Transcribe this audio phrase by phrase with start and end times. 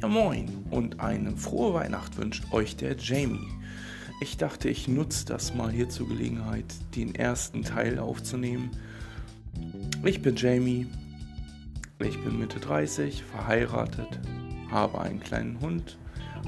[0.00, 3.48] Ja moin und eine frohe Weihnacht wünscht euch der Jamie.
[4.20, 8.70] Ich dachte, ich nutze das mal hier zur Gelegenheit, den ersten Teil aufzunehmen.
[10.04, 10.86] Ich bin Jamie,
[11.98, 14.20] ich bin Mitte 30, verheiratet,
[14.70, 15.98] habe einen kleinen Hund,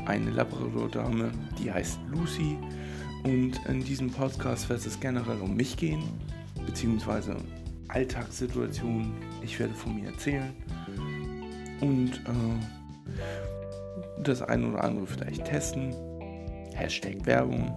[0.07, 2.57] eine Labrador-Dame, die heißt Lucy.
[3.25, 6.05] Und in diesem Podcast wird es generell um mich gehen,
[6.67, 7.37] beziehungsweise
[7.89, 9.13] Alltagssituationen.
[9.43, 10.53] Ich werde von mir erzählen
[11.81, 12.80] und äh,
[14.23, 15.95] das eine oder andere vielleicht testen.
[16.75, 17.73] Hashtag Werbung.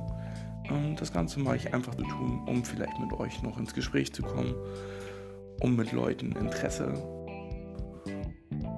[0.69, 4.13] Und das Ganze mache ich einfach zu tun, um vielleicht mit euch noch ins Gespräch
[4.13, 4.55] zu kommen,
[5.61, 6.93] um mit Leuten Interesse,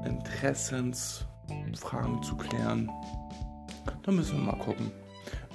[0.04, 2.90] Interessensfragen zu klären.
[4.03, 4.92] Da müssen wir mal gucken.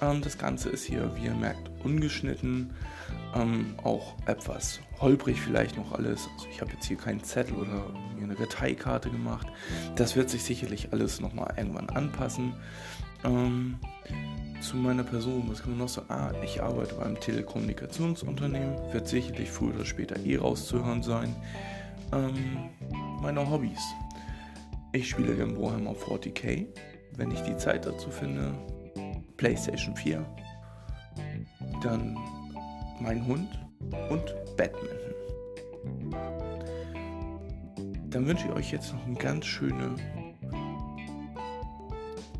[0.01, 2.73] Ähm, das Ganze ist hier, wie ihr merkt, ungeschnitten.
[3.35, 6.29] Ähm, auch etwas holprig vielleicht noch alles.
[6.35, 9.47] Also ich habe jetzt hier keinen Zettel oder mir eine Karteikarte gemacht.
[9.95, 12.55] Das wird sich sicherlich alles nochmal irgendwann anpassen.
[13.25, 13.79] Ähm,
[14.61, 16.11] zu meiner Person, was kann man noch sagen?
[16.11, 21.35] Ah, ich arbeite beim Telekommunikationsunternehmen, wird sicherlich früher oder später eh rauszuhören sein.
[22.13, 22.71] Ähm,
[23.23, 23.81] meine Hobbys.
[24.93, 26.67] Ich spiele den Warhammer 40k,
[27.17, 28.53] wenn ich die Zeit dazu finde.
[29.37, 30.27] PlayStation 4.
[31.83, 32.19] Dann
[33.01, 33.49] mein Hund
[34.11, 35.15] und Badminton.
[38.11, 39.95] Dann wünsche ich euch jetzt noch eine ganz schöne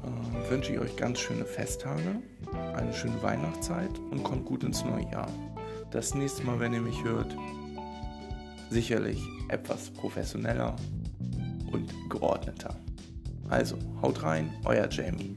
[0.03, 2.21] äh, wünsche ich euch ganz schöne Festtage,
[2.75, 5.29] eine schöne Weihnachtszeit und kommt gut ins neue Jahr.
[5.91, 7.37] Das nächste Mal, wenn ihr mich hört,
[8.69, 10.77] sicherlich etwas professioneller
[11.73, 12.77] und geordneter.
[13.49, 15.37] Also, haut rein, euer Jamie.